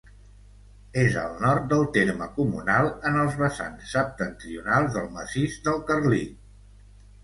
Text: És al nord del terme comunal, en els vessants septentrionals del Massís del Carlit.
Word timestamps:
És 1.01 1.17
al 1.23 1.35
nord 1.43 1.67
del 1.75 1.85
terme 1.99 2.29
comunal, 2.39 2.91
en 3.11 3.21
els 3.27 3.39
vessants 3.45 3.95
septentrionals 3.99 5.01
del 5.01 5.11
Massís 5.21 5.65
del 5.71 5.83
Carlit. 5.93 6.55